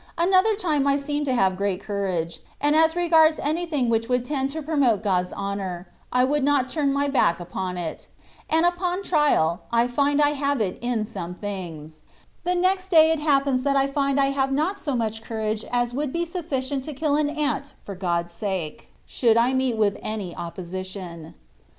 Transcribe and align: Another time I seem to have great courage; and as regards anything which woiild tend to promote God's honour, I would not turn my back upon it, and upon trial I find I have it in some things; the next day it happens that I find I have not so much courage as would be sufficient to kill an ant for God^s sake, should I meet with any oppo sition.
Another 0.17 0.55
time 0.55 0.87
I 0.87 0.97
seem 0.97 1.25
to 1.25 1.33
have 1.35 1.55
great 1.55 1.79
courage; 1.79 2.39
and 2.59 2.75
as 2.75 2.95
regards 2.95 3.37
anything 3.37 3.87
which 3.87 4.07
woiild 4.07 4.23
tend 4.23 4.49
to 4.49 4.63
promote 4.63 5.03
God's 5.03 5.31
honour, 5.31 5.87
I 6.11 6.23
would 6.23 6.43
not 6.43 6.69
turn 6.69 6.91
my 6.91 7.07
back 7.07 7.39
upon 7.39 7.77
it, 7.77 8.07
and 8.49 8.65
upon 8.65 9.03
trial 9.03 9.61
I 9.71 9.85
find 9.87 10.19
I 10.19 10.31
have 10.31 10.59
it 10.59 10.79
in 10.81 11.05
some 11.05 11.35
things; 11.35 12.01
the 12.43 12.55
next 12.55 12.87
day 12.87 13.11
it 13.11 13.19
happens 13.19 13.61
that 13.61 13.75
I 13.75 13.85
find 13.85 14.19
I 14.19 14.31
have 14.31 14.51
not 14.51 14.79
so 14.79 14.95
much 14.95 15.21
courage 15.21 15.63
as 15.71 15.93
would 15.93 16.11
be 16.11 16.25
sufficient 16.25 16.83
to 16.85 16.93
kill 16.93 17.15
an 17.15 17.29
ant 17.29 17.75
for 17.85 17.95
God^s 17.95 18.29
sake, 18.29 18.87
should 19.05 19.37
I 19.37 19.53
meet 19.53 19.77
with 19.77 19.99
any 20.01 20.33
oppo 20.33 20.61
sition. 20.65 21.35